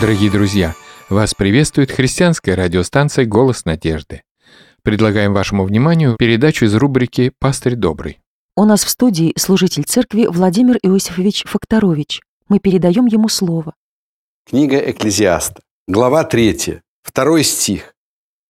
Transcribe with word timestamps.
Дорогие 0.00 0.30
друзья, 0.30 0.76
вас 1.08 1.34
приветствует 1.34 1.90
христианская 1.90 2.54
радиостанция 2.54 3.24
«Голос 3.24 3.64
надежды». 3.64 4.22
Предлагаем 4.84 5.34
вашему 5.34 5.64
вниманию 5.64 6.14
передачу 6.16 6.66
из 6.66 6.74
рубрики 6.76 7.32
«Пастырь 7.40 7.74
добрый». 7.74 8.20
У 8.54 8.64
нас 8.64 8.84
в 8.84 8.90
студии 8.90 9.32
служитель 9.36 9.82
церкви 9.82 10.26
Владимир 10.26 10.78
Иосифович 10.84 11.42
Факторович. 11.46 12.20
Мы 12.48 12.60
передаем 12.60 13.06
ему 13.06 13.28
слово. 13.28 13.74
Книга 14.48 14.78
Экклезиаста, 14.78 15.62
глава 15.88 16.22
3, 16.22 16.80
второй 17.02 17.42
стих. 17.42 17.92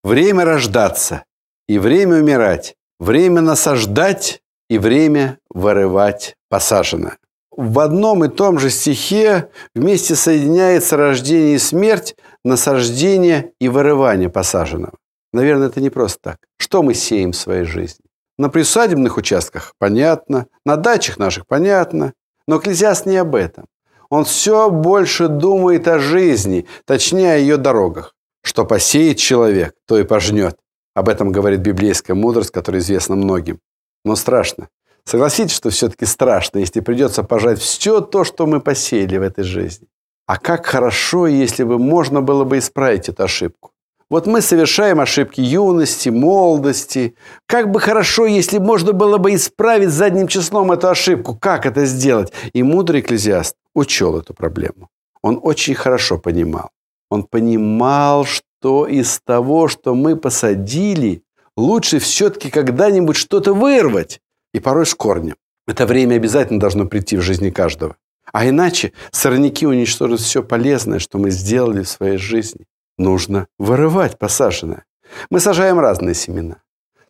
«Время 0.04 0.44
рождаться 0.44 1.24
и 1.66 1.78
время 1.78 2.16
умирать, 2.16 2.74
время 3.00 3.40
насаждать 3.40 4.42
и 4.68 4.76
время 4.76 5.38
вырывать 5.48 6.36
посаженное». 6.50 7.16
В 7.58 7.80
одном 7.80 8.24
и 8.24 8.28
том 8.28 8.60
же 8.60 8.70
стихе 8.70 9.50
вместе 9.74 10.14
соединяется 10.14 10.96
рождение 10.96 11.56
и 11.56 11.58
смерть, 11.58 12.14
насаждение 12.44 13.50
и 13.60 13.68
вырывание 13.68 14.28
посаженного. 14.28 14.92
Наверное, 15.32 15.66
это 15.66 15.80
не 15.80 15.90
просто 15.90 16.20
так. 16.22 16.36
Что 16.56 16.84
мы 16.84 16.94
сеем 16.94 17.32
в 17.32 17.36
своей 17.36 17.64
жизни? 17.64 18.04
На 18.38 18.48
присадебных 18.48 19.16
участках 19.16 19.74
понятно, 19.76 20.46
на 20.64 20.76
дачах 20.76 21.18
наших 21.18 21.48
понятно, 21.48 22.12
но 22.46 22.58
Экклезиаст 22.58 23.06
не 23.06 23.16
об 23.16 23.34
этом. 23.34 23.66
Он 24.08 24.24
все 24.24 24.70
больше 24.70 25.26
думает 25.26 25.88
о 25.88 25.98
жизни, 25.98 26.64
точнее 26.84 27.32
о 27.32 27.38
ее 27.38 27.56
дорогах. 27.56 28.14
Что 28.44 28.64
посеет 28.64 29.18
человек, 29.18 29.74
то 29.84 29.98
и 29.98 30.04
пожнет. 30.04 30.56
Об 30.94 31.08
этом 31.08 31.32
говорит 31.32 31.58
библейская 31.58 32.14
мудрость, 32.14 32.52
которая 32.52 32.80
известна 32.80 33.16
многим. 33.16 33.58
Но 34.04 34.14
страшно. 34.14 34.68
Согласитесь, 35.08 35.56
что 35.56 35.70
все-таки 35.70 36.04
страшно, 36.04 36.58
если 36.58 36.80
придется 36.80 37.22
пожать 37.22 37.58
все 37.58 38.02
то, 38.02 38.24
что 38.24 38.46
мы 38.46 38.60
посеяли 38.60 39.16
в 39.16 39.22
этой 39.22 39.42
жизни. 39.42 39.88
А 40.26 40.36
как 40.36 40.66
хорошо, 40.66 41.26
если 41.26 41.64
бы 41.64 41.78
можно 41.78 42.20
было 42.20 42.44
бы 42.44 42.58
исправить 42.58 43.08
эту 43.08 43.22
ошибку. 43.22 43.70
Вот 44.10 44.26
мы 44.26 44.42
совершаем 44.42 45.00
ошибки 45.00 45.40
юности, 45.40 46.10
молодости. 46.10 47.14
Как 47.46 47.70
бы 47.70 47.80
хорошо, 47.80 48.26
если 48.26 48.58
можно 48.58 48.92
было 48.92 49.16
бы 49.16 49.34
исправить 49.34 49.88
задним 49.88 50.28
числом 50.28 50.72
эту 50.72 50.88
ошибку. 50.88 51.34
Как 51.34 51.64
это 51.64 51.86
сделать? 51.86 52.30
И 52.52 52.62
мудрый 52.62 53.00
экклезиаст 53.00 53.56
учел 53.74 54.18
эту 54.18 54.34
проблему. 54.34 54.90
Он 55.22 55.40
очень 55.42 55.74
хорошо 55.74 56.18
понимал. 56.18 56.68
Он 57.08 57.22
понимал, 57.22 58.26
что 58.26 58.86
из 58.86 59.20
того, 59.24 59.68
что 59.68 59.94
мы 59.94 60.16
посадили, 60.16 61.22
лучше 61.56 61.98
все-таки 61.98 62.50
когда-нибудь 62.50 63.16
что-то 63.16 63.54
вырвать 63.54 64.20
и 64.52 64.60
порой 64.60 64.86
с 64.86 64.94
корнем. 64.94 65.36
Это 65.66 65.86
время 65.86 66.16
обязательно 66.16 66.60
должно 66.60 66.86
прийти 66.86 67.16
в 67.16 67.22
жизни 67.22 67.50
каждого. 67.50 67.96
А 68.32 68.48
иначе 68.48 68.92
сорняки 69.10 69.66
уничтожат 69.66 70.20
все 70.20 70.42
полезное, 70.42 70.98
что 70.98 71.18
мы 71.18 71.30
сделали 71.30 71.82
в 71.82 71.88
своей 71.88 72.18
жизни. 72.18 72.66
Нужно 72.98 73.46
вырывать 73.58 74.18
посаженное. 74.18 74.84
Мы 75.30 75.40
сажаем 75.40 75.78
разные 75.78 76.14
семена. 76.14 76.56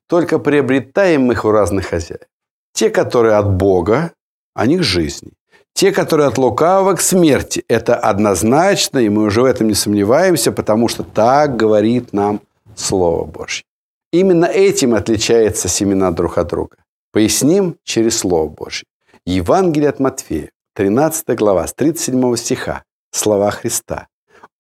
Только 0.07 0.39
приобретаем 0.39 1.31
их 1.33 1.45
у 1.45 1.51
разных 1.51 1.87
хозяев. 1.87 2.29
Те, 2.73 2.91
которые 2.91 3.35
от 3.35 3.55
Бога, 3.57 4.13
они 4.55 4.79
к 4.79 4.83
жизни. 4.83 5.33
Те, 5.75 5.93
которые 5.93 6.29
от 6.29 6.39
лукавого 6.39 6.95
к 6.95 7.01
смерти. 7.01 7.65
Это 7.69 7.97
однозначно, 7.97 8.99
и 8.99 9.09
мы 9.09 9.25
уже 9.25 9.43
в 9.43 9.45
этом 9.45 9.69
не 9.69 9.75
сомневаемся, 9.75 10.53
потому 10.53 10.89
что 10.89 11.03
так 11.03 11.57
говорит 11.57 12.13
нам 12.13 12.41
Слово 12.77 13.25
Божье. 13.25 13.65
Именно 14.13 14.47
этим 14.47 14.95
отличаются 14.95 15.69
семена 15.69 16.11
друг 16.11 16.39
от 16.39 16.49
друга. 16.49 16.77
Поясним 17.19 17.77
через 17.83 18.19
Слово 18.19 18.49
Божье. 18.49 18.87
Евангелие 19.27 19.89
от 19.89 19.99
Матфея, 19.99 20.53
13 20.75 21.37
глава, 21.37 21.67
с 21.67 21.75
37 21.75 22.37
стиха, 22.37 22.85
слова 23.11 23.51
Христа. 23.51 24.07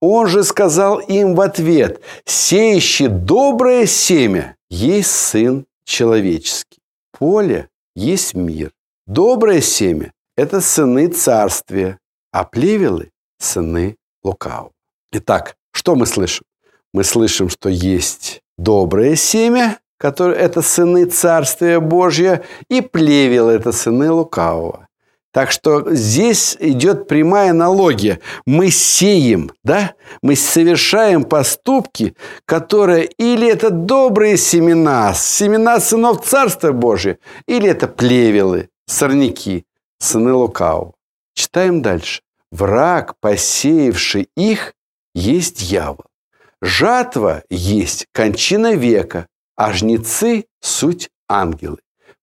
Он 0.00 0.26
же 0.26 0.42
сказал 0.42 0.98
им 0.98 1.36
в 1.36 1.40
ответ, 1.40 2.00
«Сеющий 2.24 3.06
доброе 3.06 3.86
семя 3.86 4.56
есть 4.68 5.12
Сын 5.12 5.66
Человеческий. 5.84 6.80
Поле 7.16 7.68
есть 7.94 8.34
мир. 8.34 8.72
Доброе 9.06 9.60
семя– 9.60 10.12
это 10.36 10.60
сыны 10.60 11.06
царствия, 11.06 12.00
а 12.32 12.42
плевелы– 12.42 13.12
сыны 13.38 13.94
лукавого». 14.24 14.72
Итак, 15.12 15.54
что 15.70 15.94
мы 15.94 16.06
слышим? 16.06 16.44
Мы 16.92 17.04
слышим, 17.04 17.50
что 17.50 17.68
есть 17.68 18.40
доброе 18.56 19.14
семя, 19.14 19.78
которые 19.98 20.38
это 20.38 20.62
сыны 20.62 21.04
Царствия 21.04 21.80
Божьего, 21.80 22.40
и 22.70 22.80
плевел 22.80 23.48
это 23.48 23.72
сыны 23.72 24.10
лукавого. 24.10 24.88
Так 25.30 25.50
что 25.50 25.94
здесь 25.94 26.56
идет 26.58 27.06
прямая 27.06 27.50
аналогия. 27.50 28.20
Мы 28.46 28.70
сеем, 28.70 29.52
да? 29.62 29.94
Мы 30.22 30.36
совершаем 30.36 31.24
поступки, 31.24 32.16
которые 32.46 33.04
или 33.18 33.46
это 33.46 33.70
добрые 33.70 34.38
семена, 34.38 35.12
семена 35.14 35.80
сынов 35.80 36.24
Царства 36.24 36.72
Божия, 36.72 37.18
или 37.46 37.68
это 37.68 37.88
плевелы, 37.88 38.70
сорняки, 38.86 39.66
сыны 39.98 40.32
лукавого. 40.32 40.94
Читаем 41.34 41.82
дальше. 41.82 42.22
Враг, 42.50 43.14
посеявший 43.20 44.28
их, 44.34 44.72
есть 45.14 45.58
дьявол. 45.58 46.06
Жатва 46.62 47.42
есть 47.50 48.06
кончина 48.12 48.74
века, 48.74 49.26
а 49.58 49.72
жнецы– 49.72 50.44
суть 50.60 51.10
ангелы. 51.28 51.78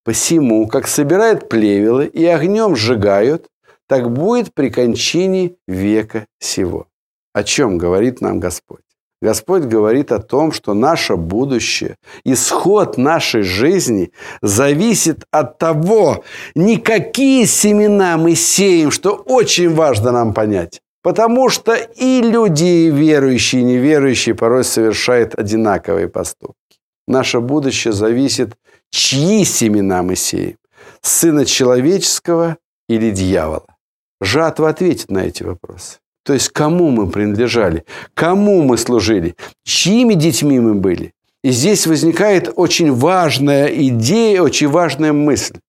Посему, 0.05 0.67
как 0.67 0.87
собирают 0.87 1.49
плевелы 1.49 2.05
и 2.05 2.25
огнем 2.25 2.75
сжигают, 2.75 3.47
так 3.87 4.11
будет 4.11 4.53
при 4.53 4.69
кончине 4.69 5.55
века 5.67 6.27
сего. 6.39 6.87
О 7.33 7.43
чем 7.43 7.77
говорит 7.77 8.21
нам 8.21 8.39
Господь? 8.39 8.79
Господь 9.21 9.63
говорит 9.63 10.11
о 10.11 10.19
том, 10.19 10.53
что 10.53 10.73
наше 10.73 11.17
будущее, 11.17 11.97
исход 12.23 12.97
нашей 12.97 13.41
жизни 13.41 14.11
зависит 14.41 15.25
от 15.31 15.57
того, 15.57 16.23
не 16.55 16.77
какие 16.77 17.45
семена 17.45 18.17
мы 18.17 18.35
сеем, 18.35 18.91
что 18.91 19.11
очень 19.11 19.73
важно 19.73 20.11
нам 20.11 20.33
понять. 20.33 20.81
Потому 21.01 21.49
что 21.49 21.75
и 21.75 22.21
люди, 22.21 22.89
верующие, 22.89 23.61
и 23.61 23.65
неверующие 23.65 24.35
порой 24.35 24.63
совершают 24.63 25.35
одинаковые 25.35 26.07
поступки. 26.07 26.64
Наше 27.07 27.39
будущее 27.39 27.93
зависит, 27.93 28.55
чьи 28.89 29.43
семена 29.45 30.01
мы 30.03 30.15
сеем. 30.15 30.57
Сына 31.01 31.45
человеческого 31.45 32.57
или 32.89 33.11
дьявола? 33.11 33.75
Жатва 34.21 34.69
ответит 34.69 35.11
на 35.11 35.19
эти 35.19 35.43
вопросы. 35.43 35.97
То 36.23 36.33
есть, 36.33 36.49
кому 36.49 36.89
мы 36.89 37.07
принадлежали, 37.07 37.85
кому 38.15 38.63
мы 38.63 38.77
служили, 38.77 39.35
чьими 39.63 40.15
детьми 40.15 40.59
мы 40.59 40.73
были. 40.73 41.13
И 41.43 41.51
здесь 41.51 41.85
возникает 41.85 42.51
очень 42.55 42.91
важная 42.91 43.67
идея, 43.67 44.41
очень 44.41 44.67
важная 44.67 45.13
мысль. 45.13 45.59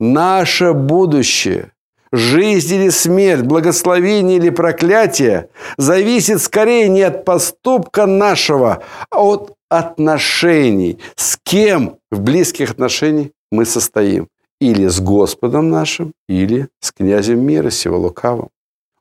Наше 0.00 0.72
будущее, 0.72 1.70
жизнь 2.10 2.74
или 2.74 2.88
смерть, 2.88 3.42
благословение 3.42 4.38
или 4.38 4.50
проклятие 4.50 5.48
зависит 5.76 6.42
скорее 6.42 6.88
не 6.88 7.02
от 7.02 7.24
поступка 7.24 8.06
нашего, 8.06 8.82
а 9.10 9.22
от 9.22 9.54
отношений. 9.70 10.98
С 11.16 11.38
кем 11.42 11.96
в 12.10 12.20
близких 12.20 12.72
отношениях 12.72 13.28
мы 13.50 13.64
состоим? 13.64 14.28
Или 14.60 14.88
с 14.88 15.00
Господом 15.00 15.70
нашим, 15.70 16.12
или 16.28 16.68
с 16.80 16.92
князем 16.92 17.40
мира 17.40 17.70
сего 17.70 17.98
лукавым. 17.98 18.50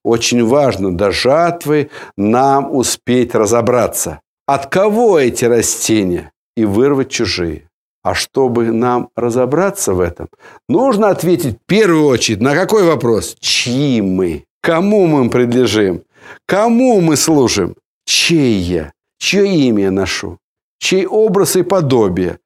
Очень 0.03 0.45
важно 0.45 0.95
до 0.95 1.11
жатвы 1.11 1.89
нам 2.15 2.73
успеть 2.73 3.35
разобраться, 3.35 4.21
от 4.47 4.67
кого 4.67 5.19
эти 5.19 5.43
растения, 5.43 6.31
и 6.55 6.63
вырвать 6.63 7.09
чужие. 7.09 7.69
А 8.01 8.15
чтобы 8.15 8.71
нам 8.71 9.09
разобраться 9.15 9.93
в 9.93 9.99
этом, 9.99 10.29
нужно 10.69 11.09
ответить 11.09 11.57
в 11.57 11.65
первую 11.65 12.05
очередь 12.05 12.41
на 12.41 12.55
какой 12.55 12.83
вопрос? 12.83 13.35
Чьи 13.41 14.01
мы? 14.01 14.45
Кому 14.61 15.05
мы 15.07 15.29
принадлежим? 15.29 16.03
Кому 16.45 17.01
мы 17.01 17.17
служим? 17.17 17.75
Чей 18.05 18.55
я? 18.55 18.93
Чье 19.17 19.45
имя 19.45 19.83
я 19.83 19.91
ношу? 19.91 20.37
Чей 20.79 21.05
образ 21.05 21.55
и 21.55 21.63
подобие. 21.63 22.39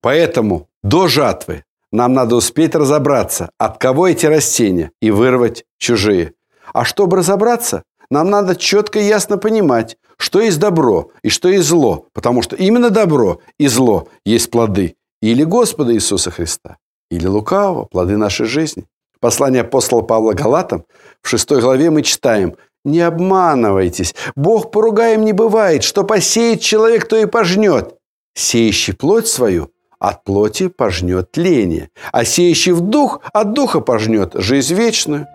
Поэтому 0.00 0.68
до 0.82 1.08
жатвы 1.08 1.64
нам 1.92 2.14
надо 2.14 2.36
успеть 2.36 2.74
разобраться, 2.74 3.50
от 3.58 3.78
кого 3.78 4.08
эти 4.08 4.26
растения, 4.26 4.92
и 5.02 5.10
вырвать 5.10 5.64
чужие. 5.78 6.32
А 6.72 6.84
чтобы 6.84 7.18
разобраться, 7.18 7.82
нам 8.10 8.30
надо 8.30 8.56
четко 8.56 8.98
и 8.98 9.04
ясно 9.04 9.38
понимать, 9.38 9.98
что 10.16 10.40
есть 10.40 10.58
добро 10.58 11.10
и 11.22 11.28
что 11.28 11.48
есть 11.48 11.68
зло, 11.68 12.06
потому 12.12 12.42
что 12.42 12.56
именно 12.56 12.90
добро 12.90 13.40
и 13.58 13.66
зло 13.66 14.08
есть 14.24 14.50
плоды 14.50 14.96
или 15.20 15.44
Господа 15.44 15.94
Иисуса 15.94 16.30
Христа, 16.30 16.78
или 17.10 17.26
лукавого, 17.26 17.84
плоды 17.84 18.16
нашей 18.16 18.46
жизни. 18.46 18.86
Послание 19.20 19.62
апостола 19.62 20.00
Павла 20.00 20.32
Галатам 20.32 20.84
в 21.20 21.28
6 21.28 21.50
главе 21.60 21.90
мы 21.90 22.02
читаем 22.02 22.56
не 22.84 23.00
обманывайтесь. 23.00 24.14
Бог 24.36 24.70
поругаем 24.70 25.24
не 25.24 25.32
бывает. 25.32 25.82
Что 25.82 26.04
посеет 26.04 26.60
человек, 26.60 27.06
то 27.06 27.16
и 27.16 27.26
пожнет. 27.26 27.94
Сеющий 28.34 28.94
плоть 28.94 29.26
свою 29.26 29.70
от 29.98 30.24
плоти 30.24 30.68
пожнет 30.68 31.30
тление, 31.30 31.90
а 32.10 32.24
сеющий 32.24 32.72
в 32.72 32.80
дух 32.80 33.20
от 33.32 33.52
духа 33.52 33.80
пожнет 33.80 34.32
жизнь 34.34 34.74
вечную. 34.74 35.26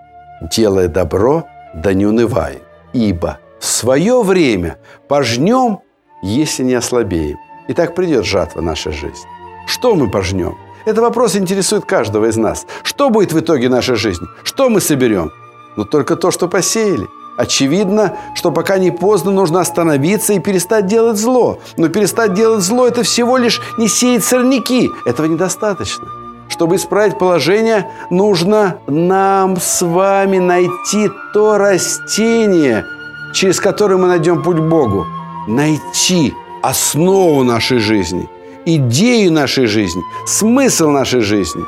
Делая 0.52 0.88
добро, 0.88 1.46
да 1.76 1.94
не 1.94 2.06
унывай, 2.06 2.62
ибо 2.94 3.40
в 3.60 3.66
свое 3.66 4.22
время 4.24 4.78
пожнем, 5.08 5.80
если 6.24 6.64
не 6.64 6.74
ослабеем. 6.74 7.38
И 7.68 7.74
так 7.74 7.96
придет 7.96 8.26
жатва 8.26 8.62
наша 8.62 8.92
жизнь. 8.92 9.26
Что 9.68 9.96
мы 9.96 10.10
пожнем? 10.10 10.58
Это 10.86 11.02
вопрос 11.02 11.36
интересует 11.36 11.86
каждого 11.86 12.26
из 12.26 12.38
нас. 12.38 12.66
Что 12.84 13.10
будет 13.10 13.34
в 13.34 13.40
итоге 13.40 13.70
нашей 13.70 13.96
жизни? 13.96 14.28
Что 14.44 14.70
мы 14.70 14.82
соберем? 14.82 15.32
Но 15.78 15.84
только 15.84 16.16
то, 16.16 16.32
что 16.32 16.48
посеяли. 16.48 17.08
Очевидно, 17.38 18.18
что 18.34 18.52
пока 18.52 18.78
не 18.78 18.92
поздно, 18.92 19.32
нужно 19.32 19.60
остановиться 19.60 20.34
и 20.34 20.40
перестать 20.40 20.88
делать 20.88 21.18
зло. 21.18 21.60
Но 21.76 21.90
перестать 21.90 22.34
делать 22.34 22.64
зло– 22.64 22.88
это 22.88 23.04
всего 23.04 23.38
лишь 23.38 23.62
не 23.78 23.88
сеять 23.90 24.24
сорняки. 24.24 24.90
Этого 25.06 25.26
недостаточно. 25.28 26.08
Чтобы 26.48 26.78
исправить 26.78 27.18
положение, 27.18 27.92
нужно 28.10 28.78
нам 28.88 29.58
с 29.58 29.82
вами 29.82 30.38
найти 30.38 31.10
то 31.34 31.58
растение, 31.58 32.86
через 33.34 33.60
которое 33.60 33.98
мы 33.98 34.08
найдем 34.08 34.42
путь 34.42 34.58
к 34.58 34.62
Богу. 34.62 35.06
Найти 35.48 36.34
основу 36.64 37.44
нашей 37.44 37.80
жизни, 37.80 38.30
идею 38.66 39.34
нашей 39.34 39.66
жизни, 39.66 40.02
смысл 40.26 40.90
нашей 40.90 41.20
жизни. 41.20 41.66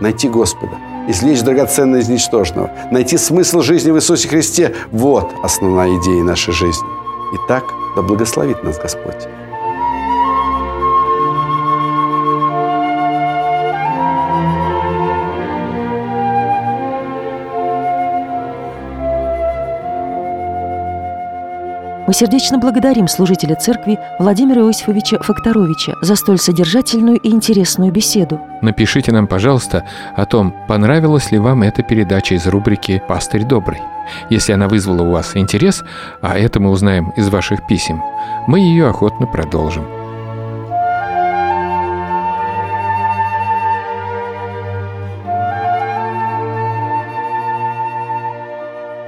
Найти 0.00 0.28
Господа– 0.28 0.78
извлечь 1.08 1.42
драгоценное 1.42 2.00
из 2.00 2.08
ничтожного, 2.08 2.70
найти 2.90 3.16
смысл 3.16 3.60
жизни 3.60 3.90
в 3.90 3.96
Иисусе 3.96 4.28
Христе– 4.28 4.74
вот 4.90 5.32
основная 5.42 5.88
идея 6.00 6.22
нашей 6.22 6.52
жизни. 6.52 6.88
Итак, 7.34 7.64
да 7.96 8.02
благословит 8.02 8.62
нас 8.62 8.78
Господь. 8.78 9.28
Мы 22.04 22.14
сердечно 22.14 22.58
благодарим 22.58 23.06
служителя 23.06 23.54
церкви 23.54 23.96
Владимира 24.18 24.62
Иосифовича 24.62 25.18
Факторовича 25.20 25.94
за 26.00 26.16
столь 26.16 26.38
содержательную 26.38 27.16
и 27.16 27.30
интересную 27.30 27.92
беседу. 27.92 28.40
Напишите 28.60 29.12
нам, 29.12 29.28
пожалуйста, 29.28 29.84
о 30.16 30.26
том, 30.26 30.52
понравилась 30.66 31.30
ли 31.30 31.38
вам 31.38 31.62
эта 31.62 31.84
передача 31.84 32.34
из 32.34 32.46
рубрики 32.48 33.00
«Пастырь 33.06 33.44
добрый». 33.44 33.80
Если 34.30 34.52
она 34.52 34.66
вызвала 34.66 35.02
у 35.02 35.12
вас 35.12 35.36
интерес, 35.36 35.84
а 36.20 36.36
это 36.36 36.58
мы 36.58 36.70
узнаем 36.70 37.10
из 37.10 37.28
ваших 37.28 37.66
писем, 37.68 38.02
мы 38.48 38.58
ее 38.58 38.88
охотно 38.88 39.28
продолжим. 39.28 40.01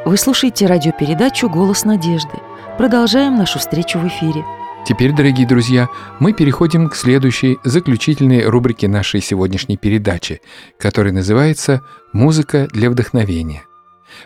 Вы 0.04 0.18
слушаете 0.18 0.66
радиопередачу 0.66 1.48
«Голос 1.48 1.84
надежды». 1.84 2.34
Продолжаем 2.76 3.36
нашу 3.36 3.58
встречу 3.58 3.98
в 3.98 4.06
эфире. 4.06 4.44
Теперь, 4.86 5.14
дорогие 5.14 5.46
друзья, 5.46 5.88
мы 6.18 6.34
переходим 6.34 6.90
к 6.90 6.94
следующей 6.94 7.56
заключительной 7.64 8.44
рубрике 8.44 8.86
нашей 8.86 9.22
сегодняшней 9.22 9.78
передачи, 9.78 10.42
которая 10.78 11.14
называется 11.14 11.80
«Музыка 12.12 12.68
для 12.70 12.90
вдохновения». 12.90 13.62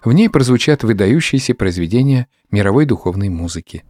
В 0.02 0.12
ней 0.12 0.28
прозвучат 0.28 0.82
выдающиеся 0.82 1.54
произведения 1.54 2.26
мировой 2.50 2.84
духовной 2.84 3.28
музыки. 3.28 3.84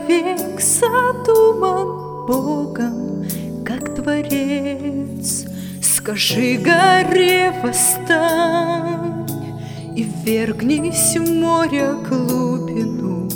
Человек 0.00 0.60
задуман 0.60 2.26
Богом, 2.26 3.24
как 3.64 3.94
творец. 3.94 5.46
Скажи 5.82 6.56
горе 6.56 7.52
восстань 7.62 9.28
И 9.96 10.06
вергнись 10.24 11.16
в 11.16 11.30
море 11.30 11.92
глубину 12.08 13.28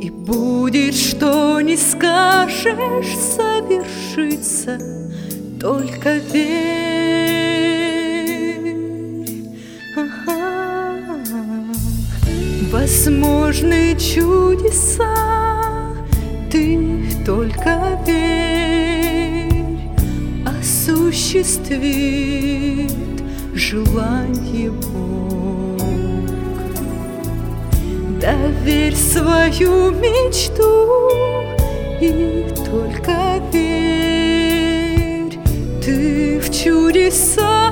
И 0.00 0.10
будет, 0.10 0.94
что 0.94 1.60
не 1.60 1.76
скажешь, 1.76 3.16
совершится 3.36 4.78
Только 5.60 6.14
верь. 6.32 7.10
Ага. 9.96 10.40
Возможны 12.70 13.96
чудеса, 13.98 15.39
ты 16.50 16.78
только 17.24 17.98
верь, 18.06 19.78
осуществит 20.44 21.80
желание 23.54 24.70
Бог. 24.70 25.80
Доверь 28.20 28.96
свою 28.96 29.90
мечту 29.92 30.88
и 32.00 32.46
только 32.64 33.40
верь, 33.52 35.38
ты 35.84 36.40
в 36.40 36.50
чудеса, 36.50 37.70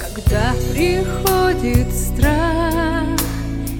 Когда 0.00 0.52
приходит 0.72 1.92
страх 1.94 3.04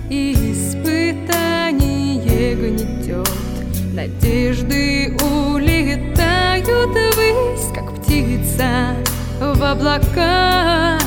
и 0.08 0.52
испытание 0.52 2.54
гнетет, 2.54 3.28
Надежды 3.92 5.16
улетают 5.20 6.88
ввысь, 6.88 7.68
как 7.74 7.92
птица 7.96 8.94
в 9.40 9.60
облака, 9.62 10.98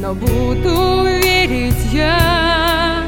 но 0.00 0.14
буду 0.14 1.04
верить 1.04 1.92
я. 1.92 3.04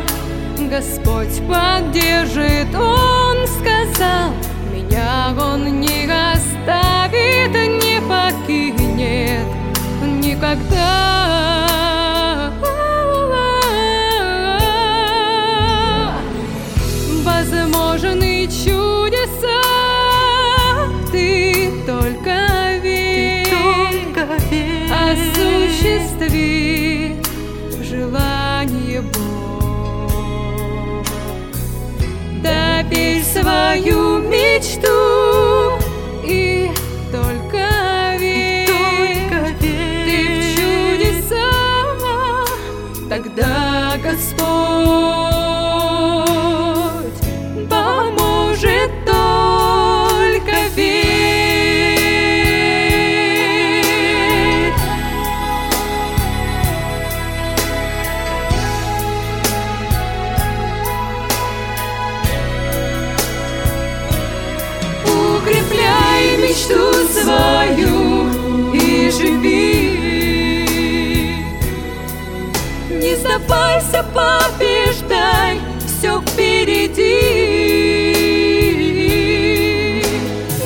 Господь 0.71 1.41
поддержит, 1.47 2.75
Он 2.75 3.47
сказал, 3.93 4.31
меня 4.73 5.35
Он 5.39 5.81
не 5.81 6.05
оставит, 6.05 7.53
не 7.53 8.01
покинет 8.01 9.47
никогда. 10.21 11.22
Мечту 66.53 66.93
свою 67.09 68.29
и 68.75 69.11
живи. 69.11 69.97
Не 72.91 73.17
сдавайся, 73.17 74.05
побеждай, 74.15 75.61
все 75.87 76.21
впереди. 76.21 77.23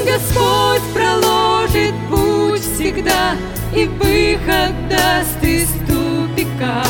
Господь 0.04 0.82
проложит 0.92 1.94
путь 2.10 2.62
всегда 2.62 3.36
и 3.72 3.84
выход 3.86 4.74
даст 4.88 5.42
из 5.42 5.68
тупика. 5.86 6.82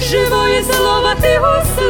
Живое 0.00 0.62
слово 0.64 1.14
ты 1.20 1.40
услышь, 1.40 1.85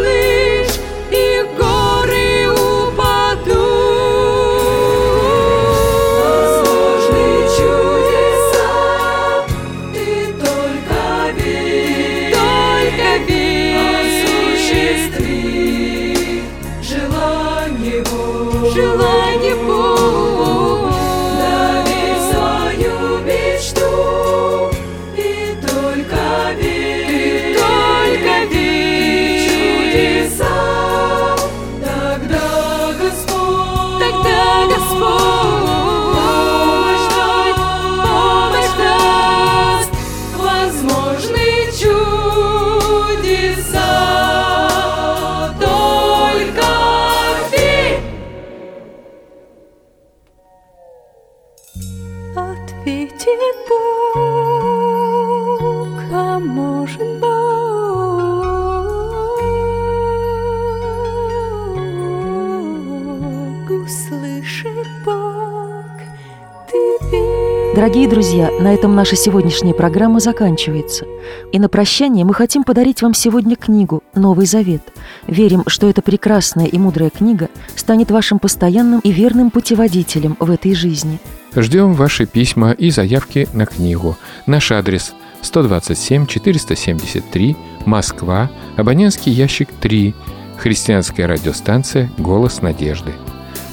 Дорогие 67.86 68.08
друзья, 68.08 68.50
на 68.58 68.74
этом 68.74 68.96
наша 68.96 69.14
сегодняшняя 69.14 69.72
программа 69.72 70.18
заканчивается. 70.18 71.06
И 71.52 71.60
на 71.60 71.68
прощание 71.68 72.24
мы 72.24 72.34
хотим 72.34 72.64
подарить 72.64 73.00
вам 73.00 73.14
сегодня 73.14 73.54
книгу 73.54 74.02
«Новый 74.12 74.46
Завет». 74.46 74.82
Верим, 75.28 75.62
что 75.68 75.88
эта 75.88 76.02
прекрасная 76.02 76.66
и 76.66 76.78
мудрая 76.78 77.10
книга 77.10 77.48
станет 77.76 78.10
вашим 78.10 78.40
постоянным 78.40 78.98
и 78.98 79.12
верным 79.12 79.52
путеводителем 79.52 80.36
в 80.40 80.50
этой 80.50 80.74
жизни. 80.74 81.20
Ждем 81.54 81.94
ваши 81.94 82.26
письма 82.26 82.72
и 82.72 82.90
заявки 82.90 83.46
на 83.52 83.66
книгу. 83.66 84.16
Наш 84.46 84.72
адрес 84.72 85.14
127 85.42 86.26
473, 86.26 87.56
Москва, 87.84 88.50
абонентский 88.76 89.30
ящик 89.30 89.68
3, 89.80 90.12
христианская 90.58 91.26
радиостанция 91.26 92.10
«Голос 92.18 92.62
надежды». 92.62 93.12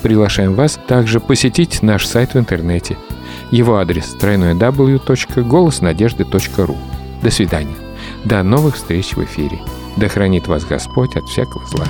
Приглашаем 0.04 0.54
вас 0.54 0.80
также 0.88 1.20
посетить 1.20 1.82
наш 1.82 2.06
сайт 2.06 2.36
в 2.36 2.38
интернете. 2.38 2.96
Его 3.52 3.78
адрес 3.78 4.16
www.голоснадежды.ру. 4.20 6.78
До 7.22 7.32
свидания. 7.32 7.76
До 8.26 8.44
новых 8.44 8.76
встреч 8.76 9.16
в 9.16 9.24
эфире. 9.24 9.62
Да 9.98 10.08
хранит 10.08 10.48
вас 10.48 10.66
Господь 10.66 11.16
от 11.16 11.26
всякого 11.26 11.66
зла. 11.68 11.86